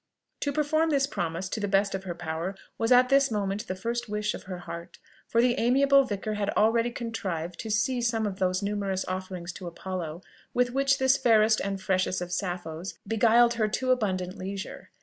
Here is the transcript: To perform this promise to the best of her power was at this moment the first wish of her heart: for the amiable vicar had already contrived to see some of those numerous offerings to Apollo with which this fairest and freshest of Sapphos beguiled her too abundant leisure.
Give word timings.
To 0.39 0.51
perform 0.51 0.89
this 0.89 1.05
promise 1.05 1.47
to 1.49 1.59
the 1.59 1.67
best 1.67 1.93
of 1.93 2.05
her 2.05 2.15
power 2.15 2.55
was 2.79 2.91
at 2.91 3.09
this 3.09 3.29
moment 3.29 3.67
the 3.67 3.75
first 3.75 4.09
wish 4.09 4.33
of 4.33 4.45
her 4.49 4.57
heart: 4.57 4.97
for 5.27 5.43
the 5.43 5.59
amiable 5.59 6.05
vicar 6.05 6.33
had 6.33 6.49
already 6.57 6.89
contrived 6.89 7.59
to 7.59 7.69
see 7.69 8.01
some 8.01 8.25
of 8.25 8.39
those 8.39 8.63
numerous 8.63 9.05
offerings 9.07 9.53
to 9.53 9.67
Apollo 9.67 10.23
with 10.55 10.71
which 10.71 10.97
this 10.97 11.17
fairest 11.17 11.59
and 11.59 11.79
freshest 11.79 12.19
of 12.19 12.29
Sapphos 12.31 12.95
beguiled 13.07 13.53
her 13.53 13.67
too 13.67 13.91
abundant 13.91 14.39
leisure. 14.39 14.89